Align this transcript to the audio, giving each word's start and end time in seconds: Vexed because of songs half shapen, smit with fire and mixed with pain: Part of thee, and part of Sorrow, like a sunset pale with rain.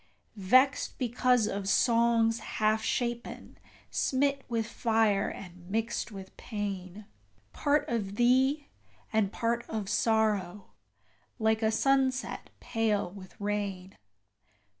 Vexed 0.35 0.97
because 0.97 1.45
of 1.47 1.69
songs 1.69 2.39
half 2.39 2.81
shapen, 2.81 3.59
smit 3.91 4.43
with 4.49 4.65
fire 4.65 5.29
and 5.29 5.69
mixed 5.69 6.11
with 6.11 6.35
pain: 6.37 7.05
Part 7.53 7.87
of 7.87 8.15
thee, 8.15 8.67
and 9.13 9.31
part 9.31 9.63
of 9.69 9.89
Sorrow, 9.89 10.71
like 11.37 11.61
a 11.61 11.69
sunset 11.69 12.49
pale 12.59 13.11
with 13.11 13.39
rain. 13.39 13.95